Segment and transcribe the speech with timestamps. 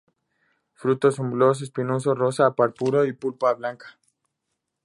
[0.73, 3.99] Fruto subgloboso, espinoso, rosa-purpúreo y pulpa blanca.